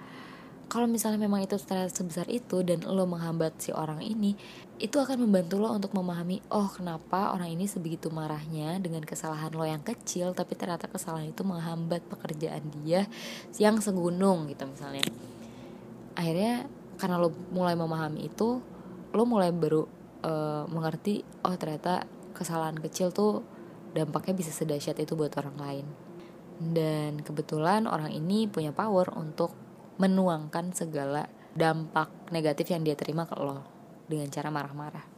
kalau 0.66 0.90
misalnya 0.90 1.22
memang 1.22 1.46
itu 1.46 1.54
ternyata 1.62 1.94
sebesar 1.94 2.26
itu 2.26 2.66
dan 2.66 2.82
lo 2.82 3.06
menghambat 3.06 3.54
si 3.62 3.70
orang 3.70 4.02
ini 4.02 4.34
itu 4.76 4.98
akan 4.98 5.24
membantu 5.24 5.62
lo 5.62 5.72
untuk 5.72 5.94
memahami 5.94 6.42
oh 6.52 6.68
kenapa 6.68 7.32
orang 7.32 7.54
ini 7.54 7.64
sebegitu 7.70 8.10
marahnya 8.10 8.76
dengan 8.82 9.00
kesalahan 9.06 9.54
lo 9.54 9.62
yang 9.64 9.80
kecil 9.80 10.34
tapi 10.34 10.58
ternyata 10.58 10.90
kesalahan 10.90 11.30
itu 11.30 11.46
menghambat 11.46 12.04
pekerjaan 12.10 12.66
dia 12.82 13.06
yang 13.56 13.78
segunung 13.78 14.50
gitu 14.50 14.66
misalnya. 14.66 15.06
Akhirnya 16.18 16.66
karena 16.98 17.16
lo 17.16 17.30
mulai 17.54 17.78
memahami 17.78 18.26
itu 18.26 18.60
lo 19.14 19.22
mulai 19.24 19.54
baru 19.54 19.86
uh, 20.26 20.66
mengerti 20.68 21.22
oh 21.46 21.54
ternyata 21.56 22.04
kesalahan 22.36 22.76
kecil 22.76 23.14
tuh 23.14 23.46
dampaknya 23.96 24.34
bisa 24.36 24.52
sedahsyat 24.52 24.98
itu 24.98 25.14
buat 25.14 25.32
orang 25.40 25.56
lain. 25.56 25.86
Dan 26.56 27.24
kebetulan 27.24 27.88
orang 27.88 28.12
ini 28.12 28.44
punya 28.44 28.76
power 28.76 29.08
untuk 29.16 29.65
menuangkan 29.96 30.76
segala 30.76 31.28
dampak 31.56 32.12
negatif 32.28 32.68
yang 32.68 32.84
dia 32.84 32.92
terima 32.92 33.24
ke 33.24 33.36
lo 33.40 33.64
dengan 34.06 34.28
cara 34.28 34.52
marah-marah. 34.52 35.16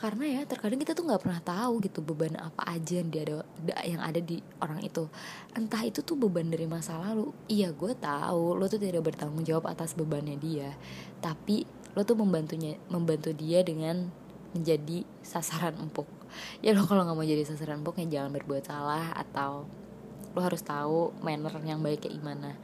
Karena 0.00 0.24
ya 0.24 0.40
terkadang 0.48 0.80
kita 0.80 0.96
tuh 0.96 1.04
nggak 1.04 1.28
pernah 1.28 1.40
tahu 1.44 1.84
gitu 1.84 2.00
beban 2.00 2.32
apa 2.40 2.72
aja 2.72 3.04
yang 3.04 3.12
dia 3.12 3.20
ada 3.20 3.44
yang 3.84 4.00
ada 4.00 4.16
di 4.16 4.40
orang 4.60 4.80
itu. 4.80 5.08
Entah 5.52 5.84
itu 5.84 6.00
tuh 6.00 6.16
beban 6.16 6.48
dari 6.48 6.64
masa 6.64 6.96
lalu. 6.96 7.32
Iya 7.52 7.72
gue 7.76 7.92
tahu 7.96 8.56
lo 8.56 8.64
tuh 8.64 8.80
tidak 8.80 9.04
bertanggung 9.04 9.44
jawab 9.44 9.68
atas 9.68 9.92
bebannya 9.92 10.40
dia. 10.40 10.72
Tapi 11.20 11.68
lo 11.92 12.00
tuh 12.08 12.16
membantunya 12.16 12.80
membantu 12.88 13.36
dia 13.36 13.60
dengan 13.60 14.08
menjadi 14.56 15.04
sasaran 15.20 15.76
empuk. 15.76 16.08
Ya 16.64 16.70
lo 16.72 16.86
kalau 16.86 17.02
nggak 17.02 17.16
mau 17.18 17.26
jadi 17.26 17.42
sasaran 17.44 17.84
empuk 17.84 18.00
ya 18.00 18.06
jangan 18.06 18.30
berbuat 18.30 18.62
salah 18.62 19.12
atau 19.12 19.66
lo 20.32 20.40
harus 20.40 20.62
tahu 20.62 21.10
manner 21.26 21.50
yang 21.66 21.82
baik 21.82 22.06
kayak 22.06 22.22
gimana 22.22 22.54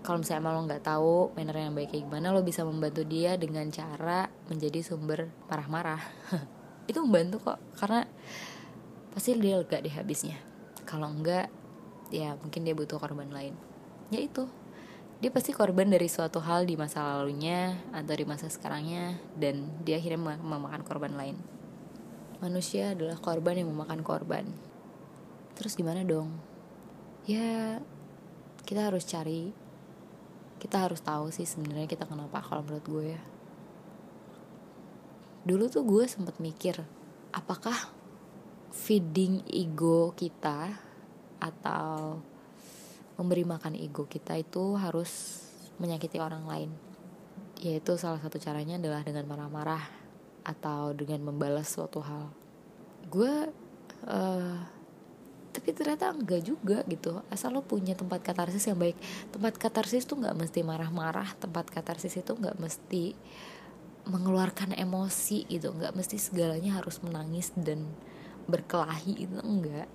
kalau 0.00 0.24
misalnya 0.24 0.40
emang 0.48 0.54
lo 0.56 0.62
nggak 0.64 0.84
tahu 0.84 1.36
manner 1.36 1.56
yang 1.60 1.76
baik 1.76 1.92
kayak 1.92 2.04
gimana 2.08 2.32
lo 2.32 2.40
bisa 2.40 2.64
membantu 2.64 3.04
dia 3.04 3.36
dengan 3.36 3.68
cara 3.68 4.32
menjadi 4.48 4.80
sumber 4.80 5.28
marah-marah. 5.48 6.00
Itu 6.90 7.04
membantu 7.04 7.52
kok 7.52 7.58
karena 7.76 8.08
pasti 9.12 9.36
dia 9.36 9.60
lega 9.60 9.76
deh 9.78 9.92
habisnya. 9.92 10.40
Kalau 10.88 11.12
enggak 11.12 11.52
ya 12.10 12.34
mungkin 12.40 12.64
dia 12.64 12.74
butuh 12.74 12.96
korban 12.96 13.30
lain. 13.30 13.54
Ya 14.10 14.18
itu. 14.18 14.50
Dia 15.20 15.30
pasti 15.30 15.52
korban 15.52 15.86
dari 15.92 16.08
suatu 16.08 16.40
hal 16.40 16.64
di 16.64 16.74
masa 16.74 17.04
lalunya 17.04 17.76
atau 17.92 18.16
di 18.16 18.24
masa 18.24 18.48
sekarangnya 18.48 19.20
dan 19.36 19.68
dia 19.84 20.00
akhirnya 20.00 20.40
memakan 20.40 20.82
korban 20.82 21.14
lain. 21.14 21.36
Manusia 22.40 22.96
adalah 22.96 23.20
korban 23.20 23.60
yang 23.60 23.68
memakan 23.70 24.00
korban. 24.00 24.48
Terus 25.54 25.76
gimana 25.76 26.02
dong? 26.02 26.40
Ya 27.28 27.78
kita 28.64 28.88
harus 28.88 29.04
cari 29.04 29.52
kita 30.60 30.84
harus 30.84 31.00
tahu 31.00 31.32
sih 31.32 31.48
sebenarnya 31.48 31.88
kita 31.88 32.04
kenapa 32.04 32.44
kalau 32.44 32.60
menurut 32.60 32.84
gue 32.84 33.04
ya. 33.16 33.22
Dulu 35.48 35.64
tuh 35.72 35.82
gue 35.88 36.04
sempet 36.04 36.36
mikir 36.36 36.84
apakah 37.32 37.74
feeding 38.68 39.40
ego 39.48 40.12
kita 40.12 40.68
atau 41.40 42.20
memberi 43.16 43.48
makan 43.48 43.72
ego 43.80 44.04
kita 44.04 44.36
itu 44.36 44.76
harus 44.76 45.40
menyakiti 45.80 46.20
orang 46.20 46.44
lain? 46.44 46.70
Yaitu 47.64 47.96
salah 47.96 48.20
satu 48.20 48.36
caranya 48.36 48.76
adalah 48.76 49.00
dengan 49.00 49.24
marah-marah 49.24 49.84
atau 50.44 50.92
dengan 50.92 51.24
membalas 51.32 51.72
suatu 51.72 52.04
hal. 52.04 52.28
Gue 53.08 53.48
uh, 54.04 54.56
tapi 55.50 55.74
ternyata 55.74 56.14
enggak 56.14 56.46
juga 56.46 56.86
gitu. 56.86 57.26
Asal 57.26 57.54
lo 57.54 57.66
punya 57.66 57.98
tempat 57.98 58.22
katarsis 58.22 58.70
yang 58.70 58.78
baik. 58.78 58.94
Tempat 59.34 59.58
katarsis 59.58 60.06
tuh 60.06 60.22
nggak 60.22 60.38
mesti 60.38 60.62
marah-marah. 60.62 61.34
Tempat 61.38 61.74
katarsis 61.74 62.14
itu 62.14 62.32
nggak 62.34 62.56
mesti 62.62 63.18
mengeluarkan 64.06 64.78
emosi 64.78 65.50
gitu. 65.50 65.74
Nggak 65.74 65.98
mesti 65.98 66.16
segalanya 66.22 66.78
harus 66.78 67.02
menangis 67.02 67.50
dan 67.58 67.90
berkelahi 68.46 69.26
itu 69.26 69.38
enggak. 69.42 69.90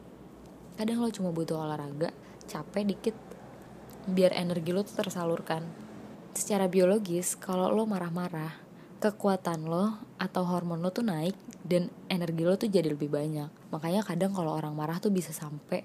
Kadang 0.75 1.00
lo 1.00 1.07
cuma 1.07 1.31
butuh 1.31 1.55
olahraga 1.63 2.12
capek 2.45 2.83
dikit 2.85 3.15
biar 4.05 4.35
energi 4.35 4.75
lo 4.75 4.83
tuh 4.83 5.01
tersalurkan. 5.01 5.65
Secara 6.35 6.67
biologis 6.67 7.39
kalau 7.39 7.71
lo 7.71 7.88
marah-marah 7.88 8.65
kekuatan 9.00 9.69
lo 9.69 10.01
atau 10.17 10.43
hormon 10.43 10.81
lo 10.81 10.89
tuh 10.89 11.05
naik 11.05 11.38
dan 11.65 11.89
energi 12.07 12.45
lo 12.45 12.53
tuh 12.55 12.69
jadi 12.69 12.93
lebih 12.93 13.10
banyak. 13.10 13.74
Makanya 13.74 14.05
kadang 14.05 14.38
kalau 14.38 14.53
orang 14.53 14.77
marah 14.77 15.01
tuh 15.01 15.10
bisa 15.10 15.34
sampai 15.34 15.81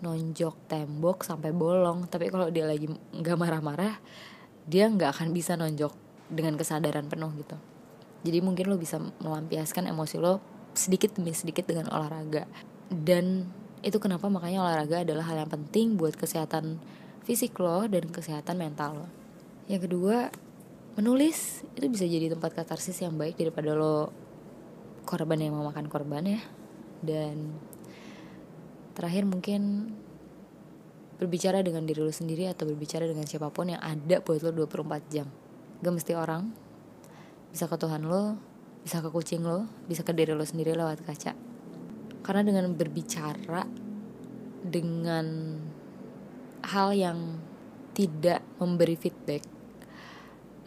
nonjok 0.00 0.56
tembok 0.66 1.22
sampai 1.22 1.52
bolong. 1.52 2.08
Tapi 2.08 2.32
kalau 2.32 2.48
dia 2.48 2.64
lagi 2.64 2.88
nggak 2.88 3.36
marah-marah 3.36 4.00
dia 4.64 4.88
nggak 4.88 5.20
akan 5.20 5.28
bisa 5.36 5.60
nonjok 5.60 5.92
dengan 6.32 6.56
kesadaran 6.56 7.06
penuh 7.06 7.28
gitu. 7.36 7.56
Jadi 8.24 8.38
mungkin 8.40 8.68
lo 8.68 8.76
bisa 8.80 9.00
melampiaskan 9.20 9.88
emosi 9.88 10.16
lo 10.20 10.40
sedikit 10.72 11.16
demi 11.16 11.36
sedikit 11.36 11.68
dengan 11.68 11.92
olahraga. 11.92 12.48
Dan 12.88 13.48
itu 13.80 13.96
kenapa 13.96 14.28
makanya 14.28 14.64
olahraga 14.64 15.04
adalah 15.04 15.24
hal 15.28 15.44
yang 15.44 15.52
penting 15.52 15.96
buat 15.96 16.16
kesehatan 16.16 16.80
fisik 17.24 17.56
lo 17.60 17.84
dan 17.88 18.08
kesehatan 18.08 18.56
mental 18.56 19.04
lo. 19.04 19.08
Yang 19.68 19.88
kedua 19.88 20.32
menulis 20.98 21.64
itu 21.78 21.86
bisa 21.88 22.04
jadi 22.04 22.32
tempat 22.32 22.52
katarsis 22.52 22.98
yang 23.00 23.16
baik 23.16 23.40
daripada 23.40 23.72
lo 23.72 24.12
korban 25.10 25.42
yang 25.42 25.58
memakan 25.58 25.90
korban 25.90 26.22
ya. 26.22 26.40
Dan 27.02 27.58
terakhir 28.94 29.26
mungkin 29.26 29.90
berbicara 31.18 31.66
dengan 31.66 31.82
diri 31.84 31.98
lo 31.98 32.14
sendiri 32.14 32.46
atau 32.46 32.70
berbicara 32.70 33.04
dengan 33.10 33.26
siapa 33.26 33.50
pun 33.50 33.74
yang 33.74 33.82
ada 33.82 34.22
buat 34.22 34.40
lo 34.46 34.54
24 34.64 35.10
jam. 35.10 35.26
Gak 35.82 35.92
mesti 35.92 36.14
orang. 36.14 36.54
Bisa 37.50 37.66
ke 37.66 37.74
Tuhan 37.74 38.06
lo 38.06 38.38
bisa 38.80 39.04
ke 39.04 39.12
kucing 39.12 39.44
lo 39.44 39.68
bisa 39.84 40.00
ke 40.00 40.16
diri 40.16 40.32
lo 40.32 40.46
sendiri 40.46 40.72
lewat 40.72 41.04
kaca. 41.04 41.34
Karena 42.22 42.40
dengan 42.46 42.72
berbicara 42.72 43.66
dengan 44.60 45.56
hal 46.64 46.92
yang 46.94 47.18
tidak 47.96 48.44
memberi 48.60 48.96
feedback 48.96 49.44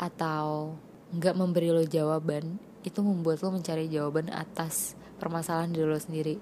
atau 0.02 0.76
nggak 1.14 1.38
memberi 1.38 1.70
lo 1.70 1.86
jawaban 1.86 2.58
itu 2.84 3.00
membuat 3.00 3.42
lo 3.42 3.56
mencari 3.56 3.88
jawaban 3.88 4.30
atas 4.30 5.00
permasalahan 5.18 5.72
diri 5.72 5.88
lo 5.88 6.00
sendiri. 6.00 6.36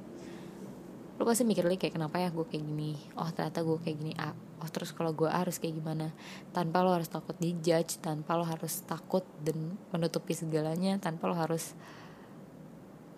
Lo 1.22 1.24
pasti 1.24 1.46
mikir 1.46 1.66
lagi 1.70 1.78
kayak 1.78 2.02
kenapa 2.02 2.18
ya 2.18 2.34
gue 2.34 2.46
kayak 2.50 2.66
gini? 2.66 2.98
Oh 3.14 3.30
ternyata 3.30 3.62
gue 3.62 3.78
kayak 3.78 3.98
gini 4.02 4.14
ah 4.18 4.34
oh 4.34 4.70
terus 4.70 4.94
kalau 4.94 5.14
gue 5.14 5.30
harus 5.30 5.62
kayak 5.62 5.78
gimana? 5.78 6.10
Tanpa 6.50 6.82
lo 6.82 6.98
harus 6.98 7.10
takut 7.10 7.38
dijudge 7.38 8.02
tanpa 8.02 8.34
lo 8.38 8.46
harus 8.46 8.82
takut 8.86 9.22
dan 9.46 9.78
menutupi 9.94 10.34
segalanya 10.34 10.98
tanpa 10.98 11.30
lo 11.30 11.38
harus 11.38 11.78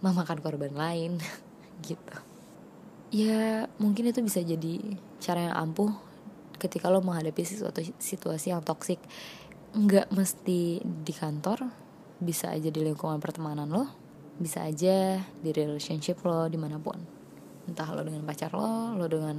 memakan 0.03 0.43
korban 0.43 0.75
lain 0.75 1.19
gitu. 1.87 2.15
Ya 3.13 3.71
mungkin 3.79 4.11
itu 4.11 4.19
bisa 4.19 4.43
jadi 4.43 4.99
cara 5.23 5.47
yang 5.47 5.55
ampuh 5.55 5.95
ketika 6.59 6.91
lo 6.91 6.99
menghadapi 6.99 7.43
sesuatu 7.43 7.83
situasi 7.99 8.51
yang 8.51 8.63
toksik 8.63 8.99
nggak 9.73 10.13
mesti 10.13 10.79
di 10.83 11.13
kantor 11.15 11.82
bisa 12.23 12.49
aja 12.49 12.71
di 12.71 12.79
lingkungan 12.79 13.19
pertemanan 13.19 13.67
lo 13.67 13.85
bisa 14.33 14.65
aja 14.65 15.21
di 15.21 15.49
relationship 15.53 16.17
lo 16.25 16.49
di 16.49 16.57
mana 16.57 16.81
pun. 16.81 16.97
Entah 17.69 17.87
lo 17.93 18.01
dengan 18.01 18.25
pacar 18.25 18.51
lo 18.55 18.97
lo 18.97 19.05
dengan 19.05 19.37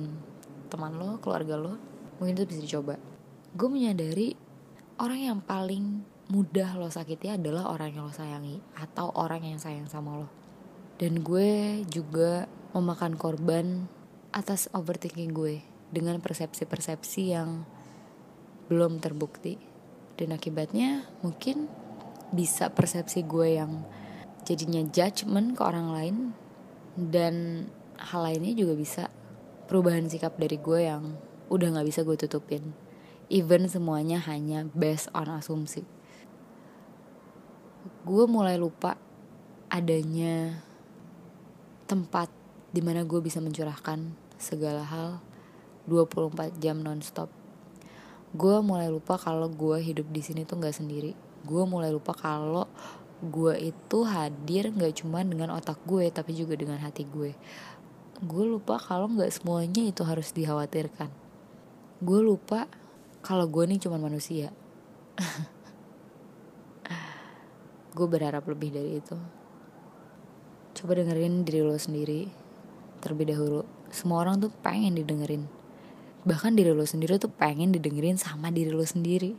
teman 0.71 0.95
lo 0.95 1.19
keluarga 1.19 1.59
lo 1.59 1.75
mungkin 2.19 2.39
itu 2.39 2.45
bisa 2.47 2.61
dicoba. 2.63 2.95
Gue 3.55 3.69
menyadari 3.71 4.39
orang 5.03 5.21
yang 5.21 5.39
paling 5.43 6.07
mudah 6.31 6.79
lo 6.79 6.89
sakiti 6.89 7.29
adalah 7.29 7.69
orang 7.69 7.93
yang 7.93 8.07
lo 8.07 8.15
sayangi 8.15 8.63
atau 8.79 9.11
orang 9.13 9.45
yang 9.45 9.59
sayang 9.59 9.91
sama 9.91 10.25
lo. 10.25 10.29
Dan 10.95 11.27
gue 11.27 11.83
juga 11.91 12.47
memakan 12.71 13.19
korban 13.19 13.91
atas 14.31 14.71
overthinking 14.71 15.35
gue 15.35 15.63
dengan 15.91 16.23
persepsi-persepsi 16.23 17.35
yang 17.35 17.67
belum 18.71 19.03
terbukti. 19.03 19.59
Dan 20.15 20.31
akibatnya 20.31 21.11
mungkin 21.27 21.67
bisa 22.35 22.75
persepsi 22.75 23.23
gue 23.23 23.57
yang 23.57 23.87
jadinya 24.45 24.85
judgement 24.91 25.57
ke 25.57 25.63
orang 25.65 25.89
lain 25.95 26.17
dan 26.99 27.67
hal 27.97 28.27
lainnya 28.27 28.53
juga 28.53 28.75
bisa. 28.77 29.05
Perubahan 29.65 30.05
sikap 30.11 30.37
dari 30.37 30.61
gue 30.61 30.81
yang 30.85 31.17
udah 31.49 31.81
gak 31.81 31.89
bisa 31.89 32.05
gue 32.05 32.19
tutupin. 32.21 32.77
Even 33.33 33.65
semuanya 33.71 34.21
hanya 34.29 34.69
based 34.77 35.09
on 35.17 35.33
asumsi. 35.33 35.89
Gue 38.05 38.29
mulai 38.29 38.61
lupa 38.61 39.01
adanya 39.73 40.61
tempat 41.89 42.29
di 42.69 42.85
mana 42.85 43.09
gue 43.09 43.25
bisa 43.25 43.41
mencurahkan 43.41 44.13
segala 44.37 44.85
hal 44.85 45.25
24 45.89 46.61
jam 46.61 46.85
nonstop. 46.85 47.33
Gue 48.37 48.61
mulai 48.61 48.93
lupa 48.93 49.17
kalau 49.17 49.49
gue 49.49 49.81
hidup 49.81 50.05
di 50.13 50.21
sini 50.21 50.45
tuh 50.45 50.61
nggak 50.61 50.77
sendiri 50.77 51.24
gue 51.45 51.63
mulai 51.69 51.93
lupa 51.93 52.17
kalau 52.17 52.65
gue 53.21 53.73
itu 53.73 53.99
hadir 54.05 54.73
nggak 54.73 55.05
cuma 55.05 55.25
dengan 55.25 55.57
otak 55.57 55.81
gue 55.85 56.09
tapi 56.09 56.33
juga 56.33 56.57
dengan 56.57 56.81
hati 56.81 57.05
gue. 57.05 57.37
Gue 58.25 58.45
lupa 58.49 58.81
kalau 58.81 59.09
nggak 59.13 59.31
semuanya 59.31 59.85
itu 59.85 60.01
harus 60.05 60.33
dikhawatirkan. 60.33 61.13
Gue 62.01 62.21
lupa 62.25 62.69
kalau 63.21 63.45
gue 63.49 63.65
nih 63.69 63.81
cuma 63.81 64.01
manusia. 64.01 64.53
Gue 67.95 68.11
berharap 68.11 68.43
lebih 68.51 68.75
dari 68.75 68.99
itu. 68.99 69.15
Coba 70.75 70.99
dengerin 70.99 71.47
diri 71.47 71.63
lo 71.63 71.79
sendiri 71.79 72.27
terlebih 72.99 73.31
dahulu. 73.31 73.63
Semua 73.95 74.27
orang 74.27 74.43
tuh 74.43 74.51
pengen 74.51 74.99
didengerin. 74.99 75.47
Bahkan 76.27 76.59
diri 76.59 76.75
lo 76.75 76.83
sendiri 76.83 77.23
tuh 77.23 77.31
pengen 77.31 77.71
didengerin 77.71 78.19
sama 78.19 78.51
diri 78.51 78.75
lo 78.75 78.83
sendiri 78.83 79.39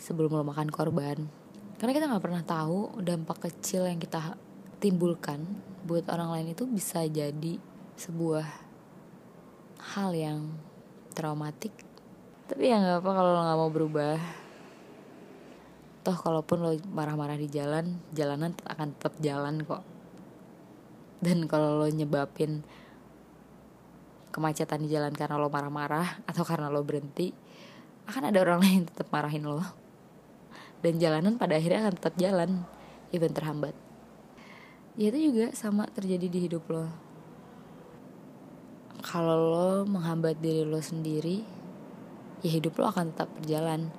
sebelum 0.00 0.32
lo 0.32 0.42
makan 0.42 0.72
korban. 0.72 1.28
Karena 1.76 1.92
kita 1.92 2.08
nggak 2.08 2.24
pernah 2.24 2.42
tahu 2.44 3.04
dampak 3.04 3.52
kecil 3.52 3.84
yang 3.84 4.00
kita 4.00 4.34
timbulkan 4.80 5.44
buat 5.84 6.08
orang 6.08 6.40
lain 6.40 6.56
itu 6.56 6.64
bisa 6.64 7.04
jadi 7.04 7.60
sebuah 8.00 8.48
hal 9.96 10.10
yang 10.16 10.56
traumatik. 11.12 11.72
Tapi 12.48 12.72
ya 12.72 12.80
nggak 12.80 13.04
apa 13.04 13.10
kalau 13.12 13.30
lo 13.36 13.40
nggak 13.44 13.58
mau 13.60 13.70
berubah. 13.72 14.16
Toh 16.00 16.16
kalaupun 16.16 16.58
lo 16.64 16.72
marah-marah 16.96 17.36
di 17.36 17.48
jalan 17.52 18.00
jalanan 18.16 18.56
akan 18.64 18.88
tetap 18.96 19.14
jalan 19.20 19.60
kok. 19.64 19.84
Dan 21.20 21.44
kalau 21.44 21.84
lo 21.84 21.88
nyebabin 21.92 22.64
kemacetan 24.32 24.84
di 24.84 24.88
jalan 24.88 25.12
karena 25.12 25.36
lo 25.36 25.52
marah-marah 25.52 26.24
atau 26.24 26.44
karena 26.46 26.72
lo 26.72 26.80
berhenti 26.80 27.34
akan 28.08 28.32
ada 28.32 28.38
orang 28.40 28.60
lain 28.62 28.82
tetap 28.88 29.10
marahin 29.12 29.44
lo 29.44 29.79
dan 30.80 30.96
jalanan 30.96 31.36
pada 31.36 31.60
akhirnya 31.60 31.84
akan 31.84 31.94
tetap 31.96 32.14
jalan 32.16 32.64
even 33.12 33.32
terhambat. 33.32 33.76
Ya 34.98 35.12
itu 35.14 35.32
juga 35.32 35.52
sama 35.54 35.86
terjadi 35.88 36.26
di 36.26 36.38
hidup 36.50 36.66
lo. 36.68 36.90
Kalau 39.00 39.36
lo 39.38 39.70
menghambat 39.88 40.40
diri 40.44 40.66
lo 40.66 40.80
sendiri 40.82 41.40
ya 42.44 42.50
hidup 42.52 42.76
lo 42.80 42.90
akan 42.90 43.12
tetap 43.12 43.28
berjalan. 43.36 43.92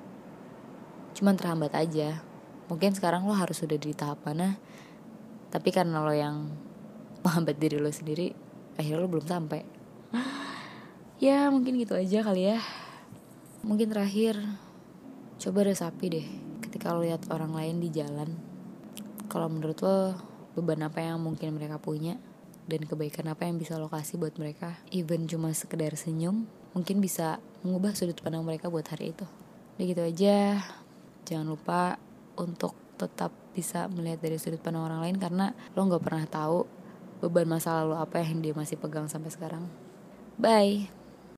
Cuman 1.16 1.34
terhambat 1.38 1.74
aja. 1.74 2.22
Mungkin 2.70 2.94
sekarang 2.94 3.26
lo 3.26 3.34
harus 3.34 3.58
sudah 3.58 3.76
di 3.76 3.92
tahap 3.92 4.22
mana 4.22 4.56
tapi 5.52 5.68
karena 5.68 6.00
lo 6.00 6.14
yang 6.16 6.48
menghambat 7.20 7.60
diri 7.60 7.76
lo 7.76 7.92
sendiri 7.92 8.32
akhirnya 8.78 9.02
lo 9.02 9.08
belum 9.10 9.26
sampai. 9.26 9.62
Ya 11.22 11.46
mungkin 11.54 11.78
gitu 11.78 11.94
aja 11.94 12.18
kali 12.26 12.50
ya. 12.50 12.58
Mungkin 13.62 13.94
terakhir 13.94 14.42
coba 15.38 15.70
resapi 15.70 16.06
deh 16.10 16.51
lo 16.90 17.06
lihat 17.06 17.30
orang 17.30 17.54
lain 17.54 17.78
di 17.78 17.88
jalan 17.94 18.34
kalau 19.30 19.46
menurut 19.46 19.78
lo 19.80 20.18
beban 20.58 20.82
apa 20.84 21.00
yang 21.00 21.22
mungkin 21.22 21.54
mereka 21.56 21.78
punya 21.78 22.18
dan 22.66 22.84
kebaikan 22.84 23.30
apa 23.32 23.48
yang 23.48 23.56
bisa 23.58 23.78
lo 23.80 23.90
kasih 23.90 24.20
buat 24.20 24.36
mereka? 24.38 24.78
Even 24.92 25.26
cuma 25.26 25.50
sekedar 25.54 25.94
senyum 25.94 26.46
mungkin 26.72 26.98
bisa 26.98 27.38
mengubah 27.62 27.94
sudut 27.96 28.18
pandang 28.20 28.44
mereka 28.44 28.68
buat 28.68 28.84
hari 28.86 29.14
itu. 29.14 29.26
Udah 29.78 29.84
gitu 29.86 30.02
aja 30.02 30.62
jangan 31.24 31.46
lupa 31.48 31.96
untuk 32.36 32.74
tetap 32.98 33.32
bisa 33.52 33.86
melihat 33.90 34.20
dari 34.22 34.36
sudut 34.36 34.60
pandang 34.60 34.84
orang 34.86 35.00
lain 35.04 35.16
karena 35.18 35.46
lo 35.74 35.80
nggak 35.86 36.04
pernah 36.04 36.26
tahu 36.28 36.66
beban 37.22 37.46
masa 37.46 37.82
lalu 37.82 37.94
apa 38.02 38.18
yang 38.20 38.42
dia 38.42 38.52
masih 38.52 38.76
pegang 38.76 39.06
sampai 39.06 39.30
sekarang. 39.30 39.64
Bye 40.36 41.01